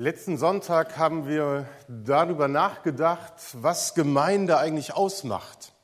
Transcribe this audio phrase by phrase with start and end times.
[0.00, 5.74] Letzten Sonntag haben wir darüber nachgedacht, was Gemeinde eigentlich ausmacht,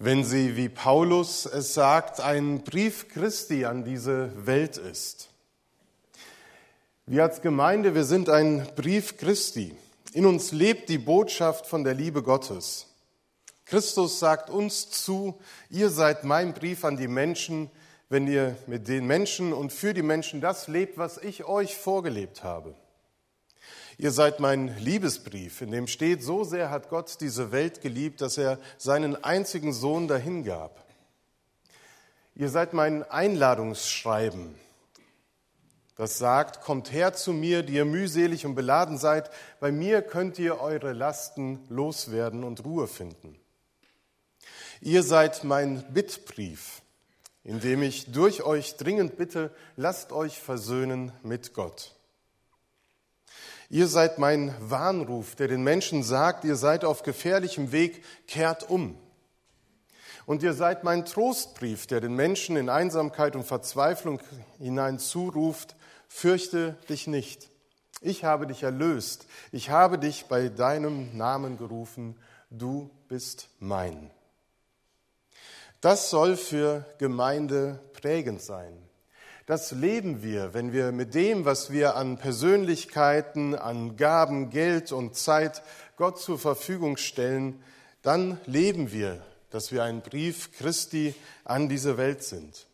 [0.00, 5.28] wenn sie, wie Paulus es sagt, ein Brief Christi an diese Welt ist.
[7.06, 9.72] Wir als Gemeinde, wir sind ein Brief Christi.
[10.12, 12.88] In uns lebt die Botschaft von der Liebe Gottes.
[13.66, 15.38] Christus sagt uns zu,
[15.70, 17.70] ihr seid mein Brief an die Menschen,
[18.08, 22.42] wenn ihr mit den Menschen und für die Menschen das lebt, was ich euch vorgelebt
[22.42, 22.74] habe.
[24.00, 28.38] Ihr seid mein Liebesbrief, in dem steht, so sehr hat Gott diese Welt geliebt, dass
[28.38, 30.86] er seinen einzigen Sohn dahingab.
[32.36, 34.54] Ihr seid mein Einladungsschreiben,
[35.96, 40.38] das sagt, kommt her zu mir, die ihr mühselig und beladen seid, bei mir könnt
[40.38, 43.36] ihr eure Lasten loswerden und Ruhe finden.
[44.80, 46.82] Ihr seid mein Bittbrief,
[47.42, 51.97] in dem ich durch euch dringend bitte, lasst euch versöhnen mit Gott.
[53.70, 58.98] Ihr seid mein Warnruf, der den Menschen sagt, ihr seid auf gefährlichem Weg, kehrt um.
[60.24, 64.20] Und ihr seid mein Trostbrief, der den Menschen in Einsamkeit und Verzweiflung
[64.58, 65.76] hinein zuruft,
[66.08, 67.50] fürchte dich nicht.
[68.00, 69.26] Ich habe dich erlöst.
[69.52, 72.16] Ich habe dich bei deinem Namen gerufen.
[72.50, 74.10] Du bist mein.
[75.80, 78.87] Das soll für Gemeinde prägend sein.
[79.48, 85.16] Das leben wir, wenn wir mit dem, was wir an Persönlichkeiten, an Gaben, Geld und
[85.16, 85.62] Zeit
[85.96, 87.58] Gott zur Verfügung stellen,
[88.02, 92.66] dann leben wir, dass wir ein Brief Christi an diese Welt sind.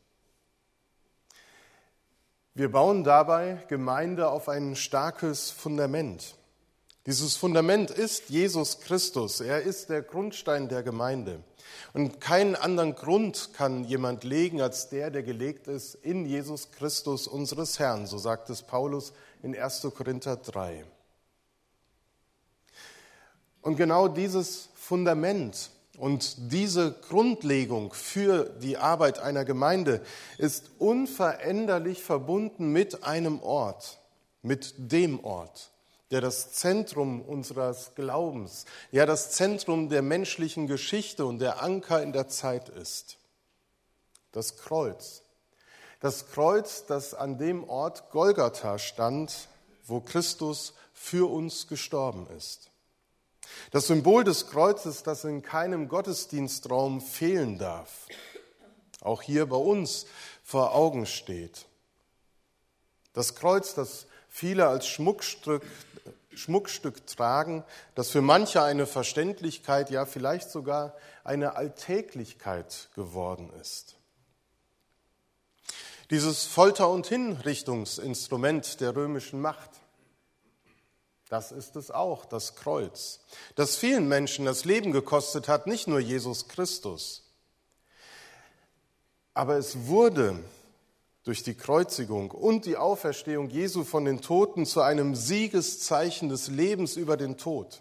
[2.55, 6.34] Wir bauen dabei Gemeinde auf ein starkes Fundament.
[7.06, 9.42] Dieses Fundament ist Jesus Christus.
[9.42, 11.44] Er ist der Grundstein der Gemeinde.
[11.92, 17.26] Und keinen anderen Grund kann jemand legen als der, der gelegt ist in Jesus Christus
[17.26, 19.87] unseres Herrn, so sagt es Paulus in 1.
[19.94, 20.84] Korinther 3.
[23.60, 30.03] Und genau dieses Fundament und diese Grundlegung für die Arbeit einer Gemeinde
[30.38, 34.00] ist unveränderlich verbunden mit einem Ort,
[34.42, 35.73] mit dem Ort
[36.10, 42.12] der das Zentrum unseres Glaubens, ja das Zentrum der menschlichen Geschichte und der Anker in
[42.12, 43.19] der Zeit ist.
[44.32, 45.22] Das Kreuz.
[46.00, 49.48] Das Kreuz, das an dem Ort Golgatha stand,
[49.87, 52.71] wo Christus für uns gestorben ist.
[53.71, 58.06] Das Symbol des Kreuzes, das in keinem Gottesdienstraum fehlen darf,
[59.00, 60.06] auch hier bei uns
[60.42, 61.66] vor Augen steht.
[63.12, 65.62] Das Kreuz, das viele als Schmuckstück
[66.34, 67.62] Schmuckstück tragen,
[67.95, 73.95] das für manche eine Verständlichkeit, ja vielleicht sogar eine Alltäglichkeit geworden ist.
[76.11, 79.71] Dieses Folter- und Hinrichtungsinstrument der römischen Macht,
[81.28, 83.21] das ist es auch, das Kreuz,
[83.55, 87.22] das vielen Menschen das Leben gekostet hat, nicht nur Jesus Christus.
[89.33, 90.43] Aber es wurde
[91.24, 96.96] durch die Kreuzigung und die Auferstehung Jesu von den Toten zu einem Siegeszeichen des Lebens
[96.96, 97.80] über den Tod.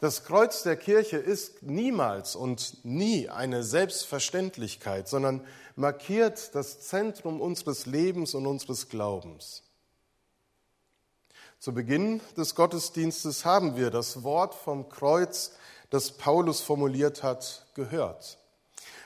[0.00, 7.86] Das Kreuz der Kirche ist niemals und nie eine Selbstverständlichkeit, sondern markiert das Zentrum unseres
[7.86, 9.62] Lebens und unseres Glaubens.
[11.60, 15.52] Zu Beginn des Gottesdienstes haben wir das Wort vom Kreuz,
[15.90, 18.39] das Paulus formuliert hat, gehört.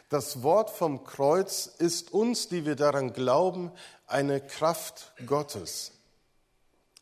[0.08, 3.72] Das Wort vom Kreuz ist uns, die wir daran glauben,
[4.06, 5.92] eine Kraft Gottes.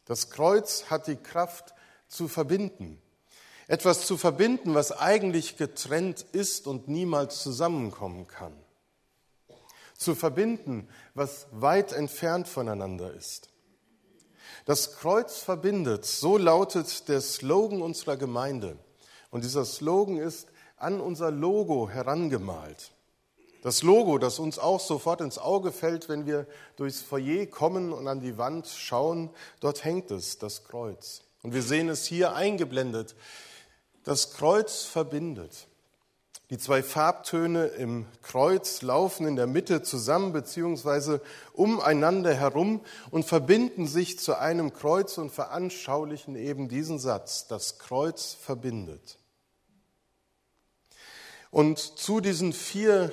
[0.05, 1.75] Das Kreuz hat die Kraft
[2.09, 3.01] zu verbinden.
[3.69, 8.53] Etwas zu verbinden, was eigentlich getrennt ist und niemals zusammenkommen kann.
[9.97, 13.51] Zu verbinden, was weit entfernt voneinander ist.
[14.65, 18.77] Das Kreuz verbindet, so lautet der Slogan unserer Gemeinde.
[19.31, 20.49] Und dieser Slogan ist
[20.83, 22.93] an unser Logo herangemalt.
[23.63, 26.47] Das Logo, das uns auch sofort ins Auge fällt, wenn wir
[26.77, 29.31] durchs Foyer kommen und an die Wand schauen,
[29.61, 31.23] dort hängt es, das Kreuz.
[31.43, 33.15] Und wir sehen es hier eingeblendet.
[34.03, 35.69] Das Kreuz verbindet.
[36.51, 41.21] Die zwei Farbtöne im Kreuz laufen in der Mitte zusammen bzw.
[41.55, 42.81] umeinander herum
[43.11, 47.47] und verbinden sich zu einem Kreuz und veranschaulichen eben diesen Satz.
[47.47, 49.19] Das Kreuz verbindet.
[51.53, 53.13] Und zu diesen vier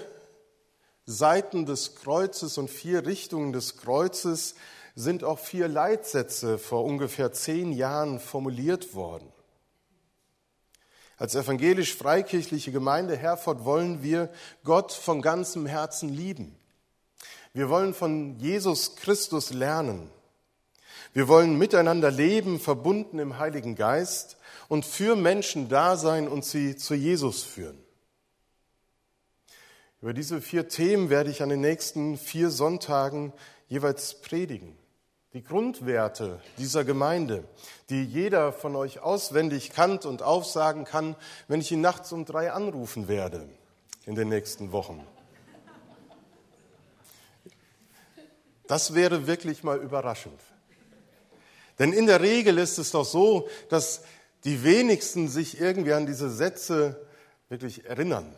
[1.05, 4.55] Seiten des Kreuzes und vier Richtungen des Kreuzes
[4.95, 9.27] sind auch vier Leitsätze vor ungefähr zehn Jahren formuliert worden.
[11.17, 14.29] Als evangelisch-freikirchliche Gemeinde Herford wollen wir
[14.63, 16.55] Gott von ganzem Herzen lieben.
[17.51, 20.09] Wir wollen von Jesus Christus lernen.
[21.11, 24.37] Wir wollen miteinander leben, verbunden im Heiligen Geist
[24.69, 27.88] und für Menschen da sein und sie zu Jesus führen.
[30.01, 33.33] Über diese vier Themen werde ich an den nächsten vier Sonntagen
[33.67, 34.77] jeweils predigen.
[35.33, 37.43] Die Grundwerte dieser Gemeinde,
[37.89, 41.15] die jeder von euch auswendig kannt und aufsagen kann,
[41.47, 43.47] wenn ich ihn nachts um drei anrufen werde
[44.05, 45.05] in den nächsten Wochen.
[48.67, 50.39] Das wäre wirklich mal überraschend.
[51.77, 54.03] Denn in der Regel ist es doch so, dass
[54.45, 57.05] die wenigsten sich irgendwie an diese Sätze
[57.49, 58.35] wirklich erinnern,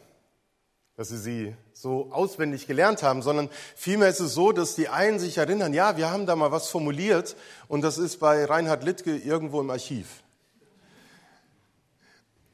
[1.01, 5.17] dass sie sie so auswendig gelernt haben, sondern vielmehr ist es so, dass die einen
[5.17, 7.35] sich erinnern, ja, wir haben da mal was formuliert
[7.67, 10.21] und das ist bei Reinhard Littke irgendwo im Archiv.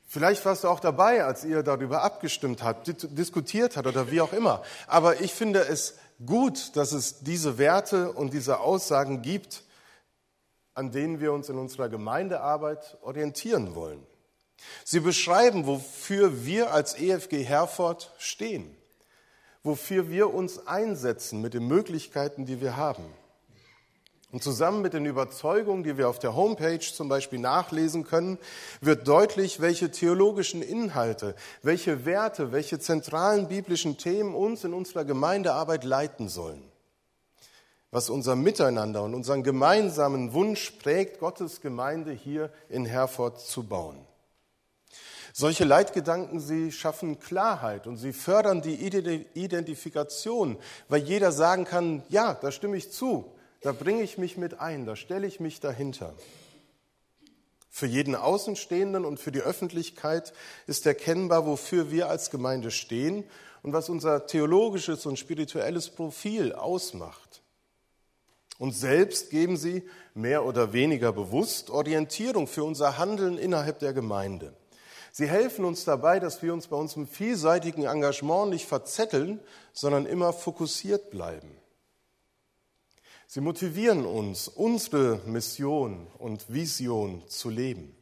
[0.05, 4.31] Vielleicht warst du auch dabei, als ihr darüber abgestimmt habt, diskutiert habt oder wie auch
[4.31, 4.63] immer.
[4.87, 5.95] Aber ich finde es
[6.25, 9.65] gut, dass es diese Werte und diese Aussagen gibt,
[10.73, 14.07] an denen wir uns in unserer Gemeindearbeit orientieren wollen.
[14.83, 18.75] Sie beschreiben, wofür wir als EFG Herford stehen,
[19.63, 23.05] wofür wir uns einsetzen mit den Möglichkeiten, die wir haben.
[24.31, 28.37] Und zusammen mit den Überzeugungen, die wir auf der Homepage zum Beispiel nachlesen können,
[28.81, 31.33] wird deutlich, welche theologischen Inhalte,
[31.63, 36.63] welche Werte, welche zentralen biblischen Themen uns in unserer Gemeindearbeit leiten sollen
[37.91, 44.06] was unser Miteinander und unseren gemeinsamen Wunsch prägt, Gottes Gemeinde hier in Herford zu bauen.
[45.39, 48.73] Solche Leitgedanken, sie schaffen Klarheit und sie fördern die
[49.35, 50.57] Identifikation,
[50.89, 53.31] weil jeder sagen kann, ja, da stimme ich zu,
[53.61, 56.15] da bringe ich mich mit ein, da stelle ich mich dahinter.
[57.69, 60.33] Für jeden Außenstehenden und für die Öffentlichkeit
[60.65, 63.23] ist erkennbar, wofür wir als Gemeinde stehen
[63.61, 67.43] und was unser theologisches und spirituelles Profil ausmacht.
[68.57, 74.55] Und selbst geben sie mehr oder weniger bewusst Orientierung für unser Handeln innerhalb der Gemeinde.
[75.17, 79.39] Sie helfen uns dabei, dass wir uns bei unserem vielseitigen Engagement nicht verzetteln,
[79.73, 81.57] sondern immer fokussiert bleiben.
[83.25, 87.97] Sie motivieren uns, unsere Mission und Vision zu leben.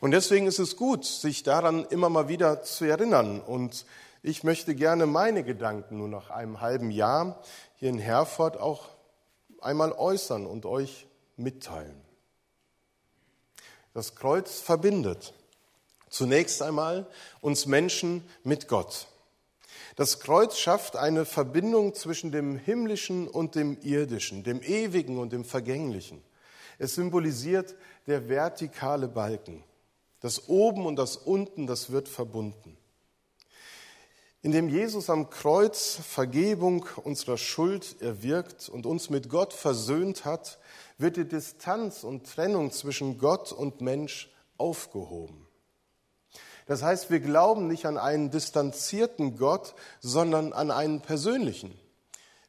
[0.00, 3.40] Und deswegen ist es gut, sich daran immer mal wieder zu erinnern.
[3.40, 3.86] Und
[4.22, 7.42] ich möchte gerne meine Gedanken nur nach einem halben Jahr
[7.76, 8.90] hier in Herford auch
[9.62, 11.06] einmal äußern und euch
[11.38, 12.02] mitteilen.
[13.94, 15.32] Das Kreuz verbindet
[16.14, 17.06] zunächst einmal
[17.40, 19.08] uns Menschen mit Gott.
[19.96, 25.44] Das Kreuz schafft eine Verbindung zwischen dem Himmlischen und dem Irdischen, dem Ewigen und dem
[25.44, 26.22] Vergänglichen.
[26.78, 27.74] Es symbolisiert
[28.06, 29.62] der vertikale Balken.
[30.20, 32.76] Das Oben und das Unten, das wird verbunden.
[34.42, 40.58] Indem Jesus am Kreuz Vergebung unserer Schuld erwirkt und uns mit Gott versöhnt hat,
[40.98, 45.43] wird die Distanz und Trennung zwischen Gott und Mensch aufgehoben.
[46.66, 51.78] Das heißt, wir glauben nicht an einen distanzierten Gott, sondern an einen persönlichen,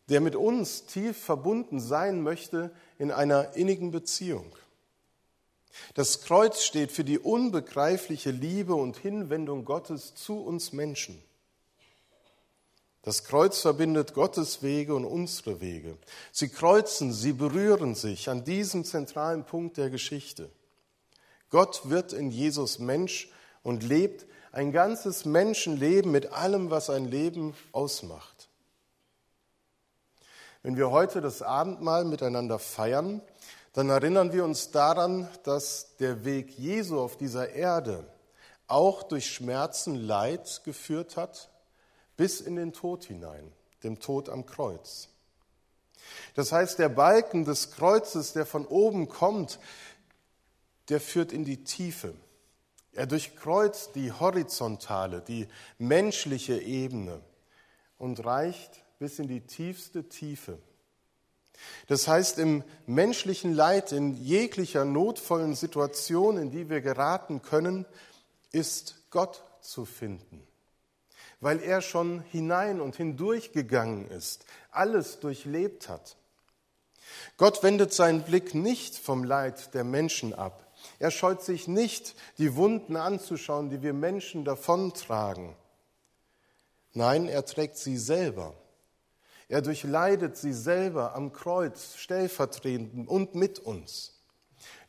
[0.09, 4.55] der mit uns tief verbunden sein möchte in einer innigen Beziehung.
[5.93, 11.21] Das Kreuz steht für die unbegreifliche Liebe und Hinwendung Gottes zu uns Menschen.
[13.01, 15.97] Das Kreuz verbindet Gottes Wege und unsere Wege.
[16.31, 20.49] Sie kreuzen, sie berühren sich an diesem zentralen Punkt der Geschichte.
[21.51, 23.29] Gott wird in Jesus Mensch
[23.65, 28.47] und lebt ein ganzes Menschenleben mit allem, was ein Leben ausmacht.
[30.61, 33.21] Wenn wir heute das Abendmahl miteinander feiern,
[33.73, 38.05] dann erinnern wir uns daran, dass der Weg Jesu auf dieser Erde
[38.67, 41.49] auch durch Schmerzen, Leid geführt hat
[42.17, 43.51] bis in den Tod hinein,
[43.83, 45.09] dem Tod am Kreuz.
[46.35, 49.59] Das heißt, der Balken des Kreuzes, der von oben kommt,
[50.89, 52.13] der führt in die Tiefe.
[52.95, 55.47] Er durchkreuzt die horizontale, die
[55.77, 57.21] menschliche Ebene
[57.97, 60.57] und reicht bis in die tiefste Tiefe.
[61.87, 67.85] Das heißt, im menschlichen Leid, in jeglicher notvollen Situation, in die wir geraten können,
[68.51, 70.45] ist Gott zu finden
[71.45, 76.17] weil er schon hinein und hindurchgegangen ist, alles durchlebt hat.
[77.37, 80.64] Gott wendet seinen Blick nicht vom Leid der Menschen ab.
[80.99, 85.55] Er scheut sich nicht, die Wunden anzuschauen, die wir Menschen davontragen.
[86.93, 88.53] Nein, er trägt sie selber.
[89.47, 94.13] Er durchleidet sie selber am Kreuz, stellvertretend und mit uns.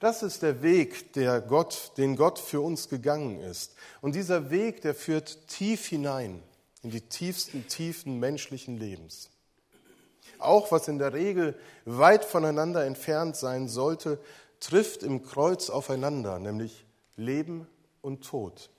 [0.01, 3.75] Das ist der Weg, der Gott, den Gott für uns gegangen ist.
[4.01, 6.43] Und dieser Weg, der führt tief hinein
[6.83, 9.31] in die tiefsten Tiefen menschlichen Lebens.
[10.39, 14.19] Auch was in der Regel weit voneinander entfernt sein sollte,
[14.61, 16.87] trifft im Kreuz aufeinander, nämlich
[17.17, 17.67] Leben
[18.01, 18.71] und Tod.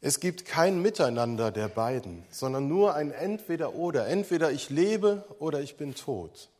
[0.00, 4.08] Es gibt kein Miteinander der beiden, sondern nur ein Entweder oder.
[4.08, 6.50] Entweder ich lebe oder ich bin tot.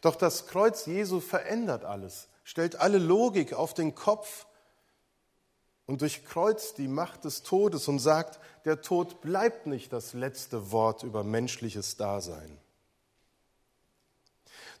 [0.00, 4.46] Doch das Kreuz Jesu verändert alles, stellt alle Logik auf den Kopf
[5.84, 11.02] und durchkreuzt die Macht des Todes und sagt, der Tod bleibt nicht das letzte Wort
[11.02, 12.58] über menschliches Dasein.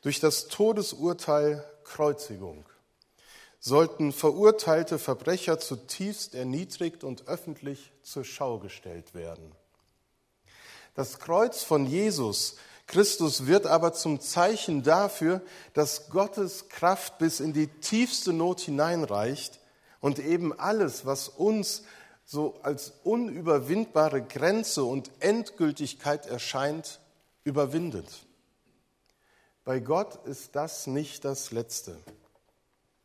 [0.06, 2.64] Durch das Todesurteil Kreuzigung
[3.58, 9.50] sollten verurteilte Verbrecher zutiefst erniedrigt und öffentlich zur Schau gestellt werden.
[10.94, 12.54] Das Kreuz von Jesus
[12.86, 19.58] Christus wird aber zum Zeichen dafür, dass Gottes Kraft bis in die tiefste Not hineinreicht
[19.98, 21.82] und eben alles, was uns
[22.24, 27.00] so als unüberwindbare Grenze und Endgültigkeit erscheint,
[27.42, 28.25] überwindet.
[29.66, 31.98] Bei Gott ist das nicht das Letzte.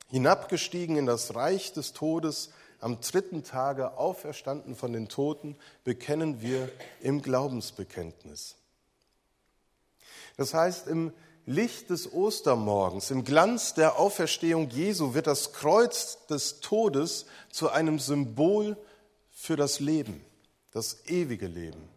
[0.10, 6.70] Hinabgestiegen in das Reich des Todes, am dritten Tage auferstanden von den Toten, bekennen wir
[7.02, 8.58] im Glaubensbekenntnis.
[10.38, 11.12] Das heißt, im
[11.48, 17.98] Licht des Ostermorgens, im Glanz der Auferstehung Jesu wird das Kreuz des Todes zu einem
[17.98, 18.78] Symbol
[19.32, 20.24] für das Leben,
[20.70, 21.90] das ewige Leben.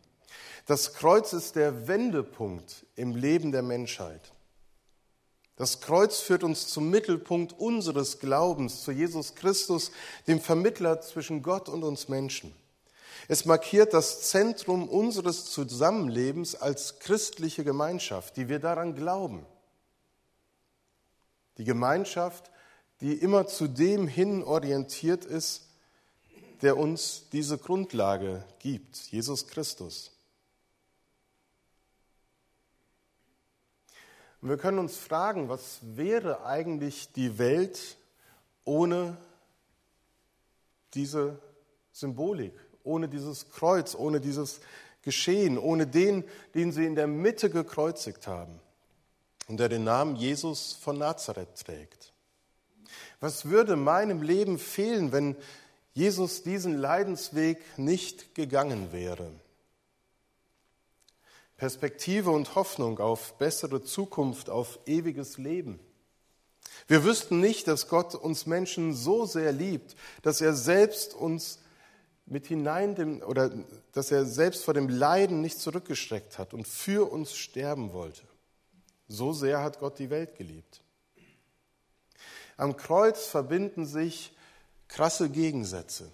[0.65, 4.34] Das Kreuz ist der Wendepunkt im Leben der Menschheit.
[5.57, 9.93] Das Kreuz führt uns zum Mittelpunkt unseres Glaubens, zu Jesus Christus,
[10.27, 12.55] dem Vermittler zwischen Gott und uns Menschen.
[13.29, 19.47] Es markiert das Zentrum unseres Zusammenlebens als christliche Gemeinschaft, die wir daran glauben.
[21.57, 22.51] Die Gemeinschaft,
[23.01, 25.69] die immer zu dem hin orientiert ist,
[26.63, 30.14] der uns diese Grundlage gibt, Jesus Christus.
[34.45, 37.97] Und wir können uns fragen, was wäre eigentlich die Welt
[38.67, 39.17] ohne
[40.93, 41.39] diese
[41.93, 44.61] Symbolik, ohne dieses Kreuz, ohne dieses
[45.01, 46.25] Geschehen, ohne den,
[46.55, 48.61] den sie in der Mitte gekreuzigt haben
[49.49, 52.13] und der den Namen Jesus von Nazareth trägt.
[53.21, 55.37] Was würde meinem Leben fehlen, wenn
[55.95, 59.33] Jesus diesen Leidensweg nicht gegangen wäre?
[61.65, 65.81] Perspektive und Hoffnung auf bessere Zukunft, auf ewiges Leben.
[66.89, 71.61] Wir wüssten nicht, dass Gott uns Menschen so sehr liebt, dass er selbst uns
[72.27, 73.51] mit hinein dem, oder
[73.93, 78.25] dass er selbst vor dem Leiden nicht zurückgestreckt hat und für uns sterben wollte.
[79.09, 80.83] So sehr hat Gott die Welt geliebt.
[82.59, 84.37] Am Kreuz verbinden sich
[84.87, 86.13] krasse Gegensätze.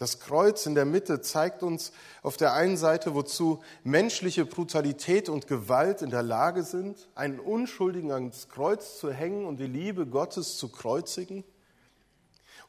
[0.00, 1.92] Das Kreuz in der Mitte zeigt uns
[2.22, 8.10] auf der einen Seite, wozu menschliche Brutalität und Gewalt in der Lage sind, einen Unschuldigen
[8.10, 11.44] ans Kreuz zu hängen und die Liebe Gottes zu kreuzigen.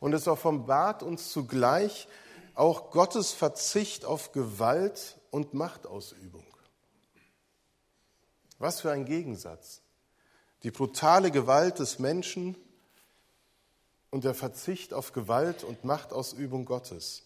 [0.02, 2.10] Und es offenbart uns zugleich
[2.54, 6.46] auch Gottes Verzicht auf Gewalt und Machtausübung.
[8.60, 9.80] Was für ein Gegensatz.
[10.64, 12.58] Die brutale Gewalt des Menschen
[14.12, 17.24] und der Verzicht auf Gewalt und Machtausübung Gottes.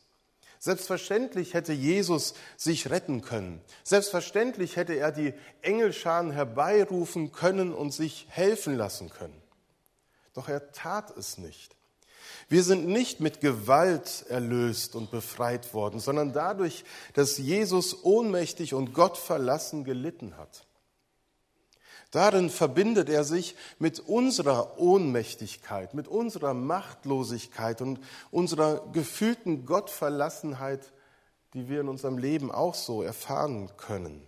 [0.59, 3.61] Selbstverständlich hätte Jesus sich retten können.
[3.83, 9.41] Selbstverständlich hätte er die Engelscharen herbeirufen können und sich helfen lassen können.
[10.33, 11.75] Doch er tat es nicht.
[12.47, 18.93] Wir sind nicht mit Gewalt erlöst und befreit worden, sondern dadurch, dass Jesus ohnmächtig und
[18.93, 20.65] Gott verlassen gelitten hat.
[22.15, 27.99] Darin verbindet er sich mit unserer Ohnmächtigkeit, mit unserer Machtlosigkeit und
[28.31, 30.93] unserer gefühlten Gottverlassenheit,
[31.53, 34.25] die wir in unserem Leben auch so erfahren können.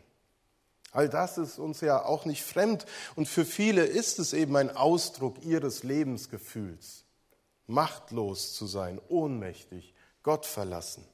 [0.91, 4.75] All das ist uns ja auch nicht fremd und für viele ist es eben ein
[4.75, 7.06] Ausdruck ihres Lebensgefühls,
[7.67, 11.06] machtlos zu sein, ohnmächtig, Gottverlassen.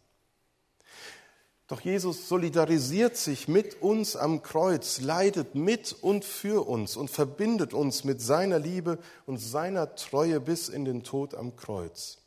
[1.73, 7.73] Doch Jesus solidarisiert sich mit uns am Kreuz, leidet mit und für uns und verbindet
[7.73, 12.19] uns mit seiner Liebe und seiner Treue bis in den Tod am Kreuz.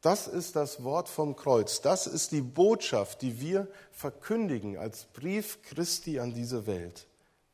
[0.00, 1.82] Das ist das Wort vom Kreuz.
[1.82, 7.06] Das ist die Botschaft, die wir verkündigen als Brief Christi an diese Welt.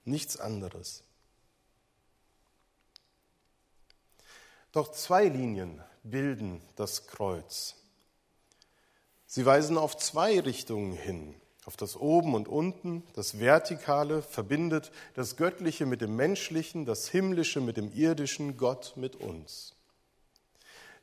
[0.04, 1.02] Nichts anderes.
[4.70, 7.81] Doch zwei Linien bilden das Kreuz.
[9.34, 11.34] Sie weisen auf zwei Richtungen hin.
[11.64, 17.62] Auf das Oben und Unten, das Vertikale verbindet das Göttliche mit dem Menschlichen, das Himmlische
[17.62, 19.74] mit dem Irdischen, Gott mit uns.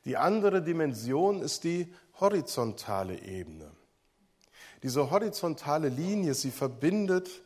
[0.04, 3.72] Die andere Dimension ist die horizontale Ebene.
[4.84, 7.42] Diese horizontale Linie, sie verbindet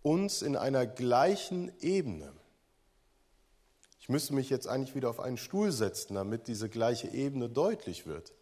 [0.00, 2.32] uns in einer gleichen Ebene.
[4.00, 8.06] Ich müsste mich jetzt eigentlich wieder auf einen Stuhl setzen, damit diese gleiche Ebene deutlich
[8.06, 8.32] wird.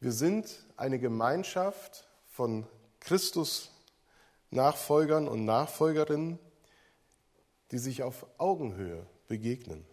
[0.00, 2.66] Wir sind eine Gemeinschaft von
[3.00, 3.70] Christus
[4.50, 6.38] Nachfolgern und Nachfolgerinnen,
[7.70, 9.86] die sich auf Augenhöhe begegnen.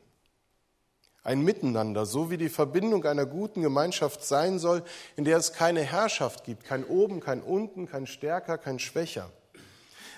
[1.24, 4.84] Ein Miteinander, so wie die Verbindung einer guten Gemeinschaft sein soll,
[5.16, 9.32] in der es keine Herrschaft gibt, kein Oben, kein Unten, kein Stärker, kein Schwächer.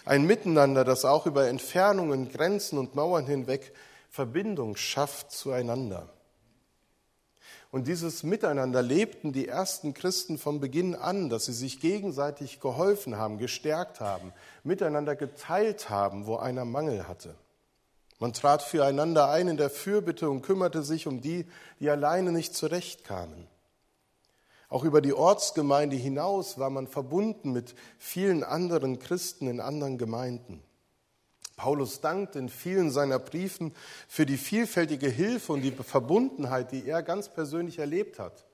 [0.03, 3.71] Ein Miteinander, das auch über Entfernungen, Grenzen und Mauern hinweg
[4.09, 6.14] Verbindung schafft zueinander.
[7.71, 13.17] Und dieses Miteinander lebten die ersten Christen von Beginn an, dass sie sich gegenseitig geholfen
[13.17, 17.35] haben, gestärkt haben, miteinander geteilt haben, wo einer Mangel hatte.
[18.19, 21.45] Man trat füreinander ein in der Fürbitte und kümmerte sich um die,
[21.79, 23.47] die alleine nicht zurechtkamen.
[24.69, 30.63] Auch über die Ortsgemeinde hinaus war man verbunden mit vielen anderen Christen in anderen Gemeinden.
[31.55, 33.73] Paulus dankt in vielen seiner Briefen
[34.07, 38.45] für die vielfältige Hilfe und die Verbundenheit, die er ganz persönlich erlebt hat.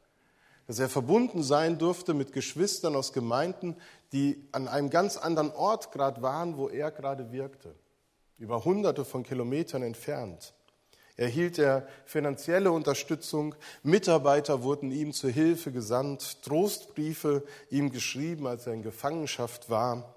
[0.68, 3.76] Dass er verbunden sein durfte mit Geschwistern aus Gemeinden,
[4.14, 7.76] die an einem ganz anderen Ort gerade waren, wo er gerade wirkte
[8.42, 10.54] über hunderte von Kilometern entfernt.
[11.16, 13.54] Erhielt er finanzielle Unterstützung,
[13.84, 20.16] Mitarbeiter wurden ihm zur Hilfe gesandt, Trostbriefe ihm geschrieben, als er in Gefangenschaft war.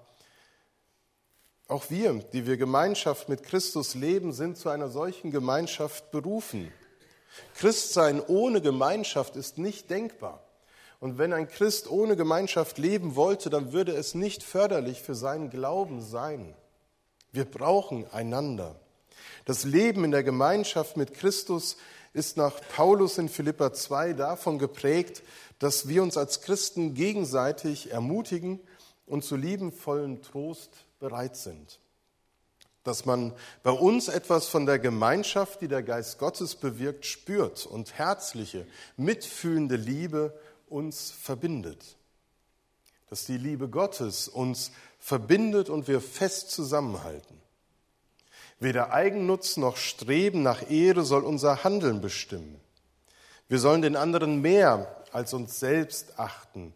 [1.67, 6.71] Auch wir, die wir Gemeinschaft mit Christus leben, sind zu einer solchen Gemeinschaft berufen.
[7.55, 10.43] Christsein ohne Gemeinschaft ist nicht denkbar.
[10.99, 15.49] Und wenn ein Christ ohne Gemeinschaft leben wollte, dann würde es nicht förderlich für seinen
[15.49, 16.53] Glauben sein.
[17.31, 18.75] Wir brauchen einander.
[19.45, 21.77] Das Leben in der Gemeinschaft mit Christus
[22.13, 25.23] ist nach Paulus in Philippa 2 davon geprägt,
[25.59, 28.59] dass wir uns als Christen gegenseitig ermutigen
[29.05, 31.79] und zu liebenvollem Trost bereit sind.
[32.83, 37.93] Dass man bei uns etwas von der Gemeinschaft, die der Geist Gottes bewirkt, spürt und
[37.97, 41.97] herzliche, mitfühlende Liebe uns verbindet.
[43.09, 47.41] Dass die Liebe Gottes uns verbindet und wir fest zusammenhalten.
[48.59, 52.59] Weder Eigennutz noch Streben nach Ehre soll unser Handeln bestimmen.
[53.47, 56.73] Wir sollen den anderen mehr als uns selbst achten,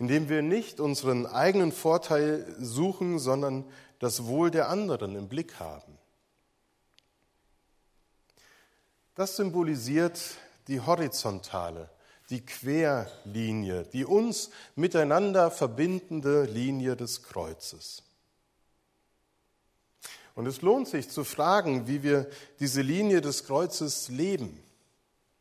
[0.00, 3.66] indem wir nicht unseren eigenen Vorteil suchen, sondern
[3.98, 5.98] das Wohl der anderen im Blick haben.
[9.14, 10.18] Das symbolisiert
[10.68, 11.90] die horizontale,
[12.30, 18.02] die Querlinie, die uns miteinander verbindende Linie des Kreuzes.
[20.34, 22.26] Und es lohnt sich zu fragen, wie wir
[22.58, 24.62] diese Linie des Kreuzes leben.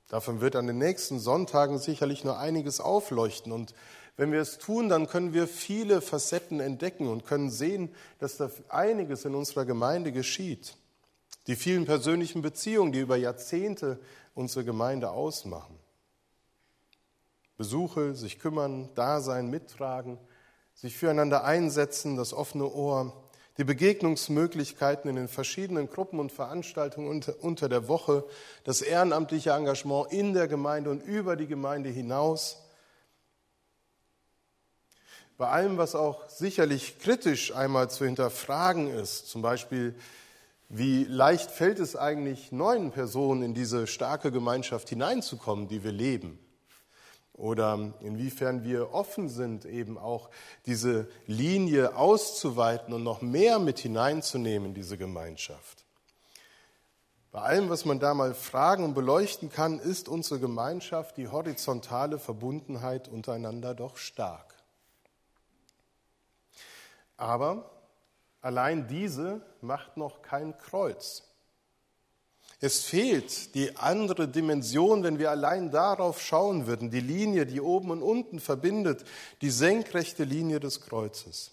[0.10, 3.54] Davon wird an den nächsten Sonntagen sicherlich nur einiges aufleuchten.
[3.54, 3.74] Und
[4.20, 7.88] wenn wir es tun, dann können wir viele Facetten entdecken und können sehen,
[8.20, 10.76] dass da einiges in unserer Gemeinde geschieht.
[11.48, 13.98] Die vielen persönlichen Beziehungen, die über Jahrzehnte
[14.34, 15.80] unsere Gemeinde ausmachen.
[17.56, 20.18] Besuche, sich kümmern, da sein, mittragen,
[20.74, 23.14] sich füreinander einsetzen, das offene Ohr,
[23.58, 28.26] die Begegnungsmöglichkeiten in den verschiedenen Gruppen und Veranstaltungen unter der Woche,
[28.66, 32.66] das ehrenamtliche Engagement in der Gemeinde und über die Gemeinde hinaus.
[35.39, 39.95] Bei allem, was auch sicherlich kritisch einmal zu hinterfragen ist, zum Beispiel,
[40.67, 46.38] wie leicht fällt es eigentlich neuen Personen in diese starke Gemeinschaft hineinzukommen, die wir leben?
[47.32, 50.30] oder inwiefern wir offen sind, eben auch
[50.65, 55.86] diese Linie auszuweiten und noch mehr mit hineinzunehmen in diese Gemeinschaft.
[57.32, 62.19] Bei allem, was man da mal fragen und beleuchten kann, ist unsere Gemeinschaft, die horizontale
[62.19, 64.59] Verbundenheit untereinander doch stark.
[67.20, 67.70] Aber
[68.40, 71.24] allein diese macht noch kein Kreuz.
[72.62, 77.92] Es fehlt die andere Dimension, wenn wir allein darauf schauen würden, die Linie, die oben
[77.92, 79.04] und unten verbindet,
[79.42, 81.52] die senkrechte Linie des Kreuzes.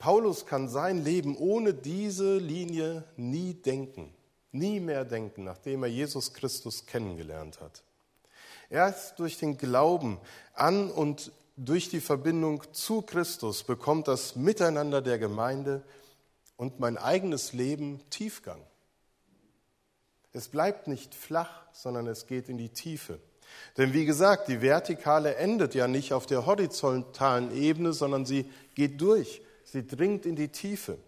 [0.00, 4.12] Paulus kann sein Leben ohne diese Linie nie denken,
[4.50, 7.84] nie mehr denken, nachdem er Jesus Christus kennengelernt hat.
[8.70, 10.18] Erst durch den Glauben
[10.54, 11.30] an und
[11.64, 15.82] durch die Verbindung zu Christus bekommt das Miteinander der Gemeinde
[16.56, 18.60] und mein eigenes Leben Tiefgang.
[20.32, 23.20] Es bleibt nicht flach, sondern es geht in die Tiefe.
[23.76, 29.00] Denn wie gesagt, die Vertikale endet ja nicht auf der horizontalen Ebene, sondern sie geht
[29.00, 30.98] durch, sie dringt in die Tiefe.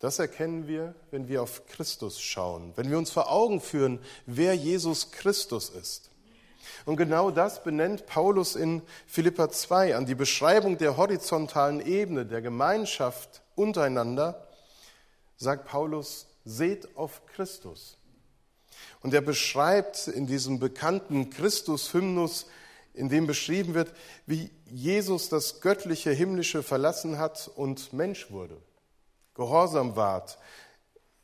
[0.00, 4.54] Das erkennen wir, wenn wir auf Christus schauen, wenn wir uns vor Augen führen, wer
[4.54, 6.09] Jesus Christus ist.
[6.84, 12.42] Und genau das benennt Paulus in Philippa 2 an die Beschreibung der horizontalen Ebene der
[12.42, 14.46] Gemeinschaft untereinander,
[15.36, 17.98] sagt Paulus, seht auf Christus.
[19.02, 22.46] Und er beschreibt in diesem bekannten Christus-Hymnus,
[22.92, 23.92] in dem beschrieben wird,
[24.26, 28.56] wie Jesus das göttliche Himmlische verlassen hat und Mensch wurde,
[29.34, 30.38] gehorsam ward,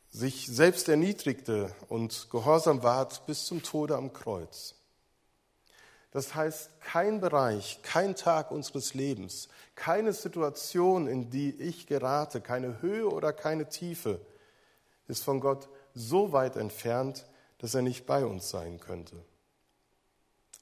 [0.09, 4.76] sich selbst erniedrigte und gehorsam ward bis zum Tode am Kreuz.
[6.17, 12.81] Das heißt, kein Bereich, kein Tag unseres Lebens, keine Situation, in die ich gerate, keine
[12.81, 14.19] Höhe oder keine Tiefe,
[15.07, 17.27] ist von Gott so weit entfernt,
[17.59, 19.15] dass er nicht bei uns sein könnte.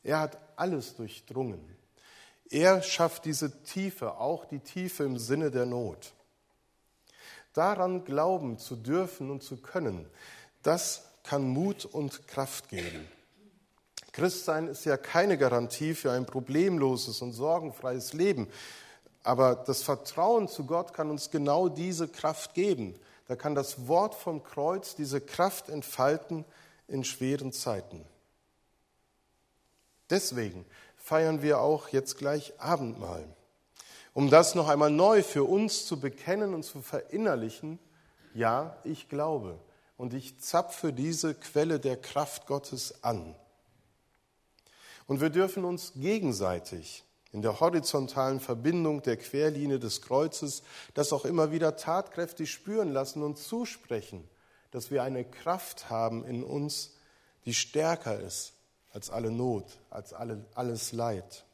[0.04, 1.64] Er hat alles durchdrungen.
[2.50, 6.12] Er schafft diese Tiefe, auch die Tiefe im Sinne der Not.
[7.54, 10.06] Daran glauben zu dürfen und zu können,
[10.64, 13.08] das kann Mut und Kraft geben.
[14.16, 18.48] Christsein ist ja keine Garantie für ein problemloses und sorgenfreies Leben,
[19.24, 22.96] aber das Vertrauen zu Gott kann uns genau diese Kraft geben.
[23.28, 26.46] Da kann das Wort vom Kreuz diese Kraft entfalten
[26.88, 28.06] in schweren Zeiten.
[30.10, 33.28] Deswegen feiern wir auch jetzt gleich Abendmahl,
[34.14, 37.80] um das noch einmal neu für uns zu bekennen und zu verinnerlichen.
[38.34, 39.60] Ja, ich glaube
[39.98, 43.36] und ich zapfe diese Quelle der Kraft Gottes an.
[45.08, 50.64] Und wir dürfen uns gegenseitig in der horizontalen Verbindung der Querlinie des Kreuzes
[50.94, 54.28] das auch immer wieder tatkräftig spüren lassen und zusprechen,
[54.72, 56.94] dass wir eine Kraft haben in uns,
[57.46, 58.54] die stärker ist
[58.94, 61.46] als alle Not, als alle, alles Leid.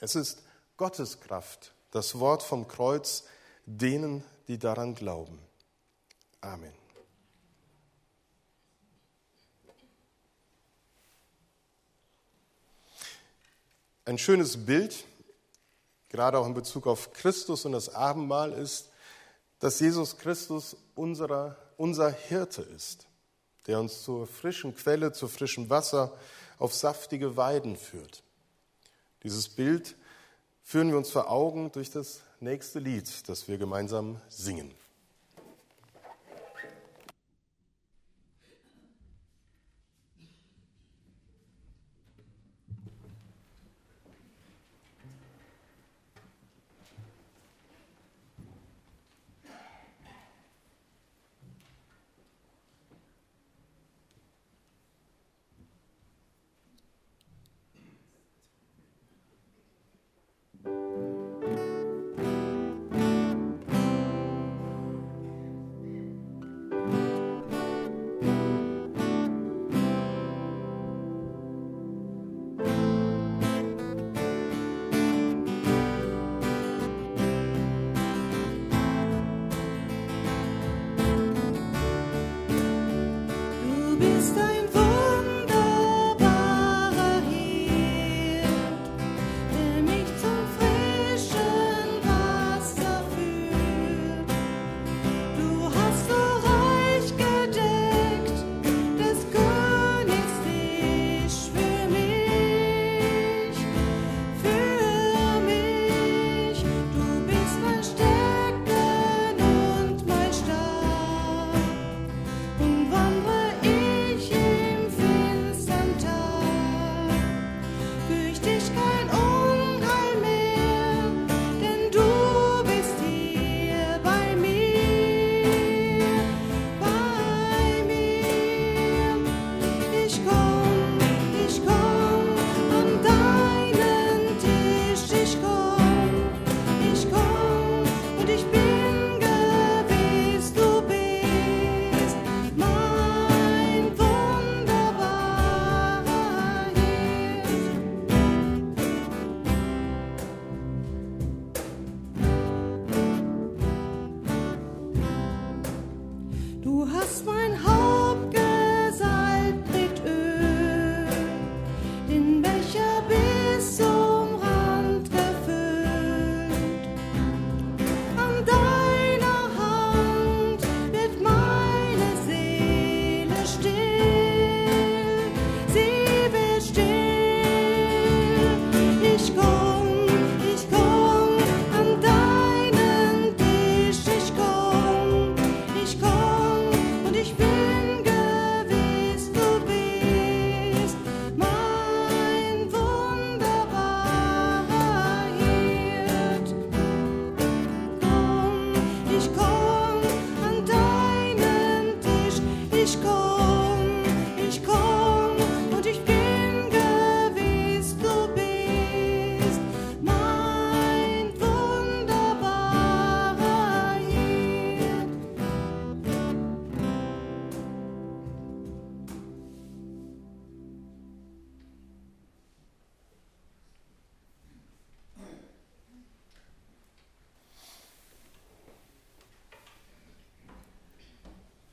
[0.00, 0.42] Es ist
[0.76, 3.24] Gottes Kraft, das Wort vom Kreuz,
[3.66, 5.38] denen, die daran glauben.
[6.40, 6.83] Amen.
[14.04, 15.04] Ein schönes Bild,
[16.08, 18.90] gerade auch in Bezug auf Christus und das Abendmahl, ist,
[19.58, 23.06] dass Jesus Christus unserer, unser Hirte ist
[23.66, 26.12] der uns zur frischen Quelle, zu frischem Wasser,
[26.58, 28.22] auf saftige Weiden führt.
[29.22, 29.96] Dieses Bild
[30.62, 34.70] führen wir uns vor Augen durch das nächste Lied, das wir gemeinsam singen.